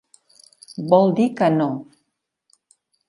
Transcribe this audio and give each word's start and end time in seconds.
Vol 0.93 1.13
dir 1.19 1.27
que 1.41 1.49
no! 1.59 1.69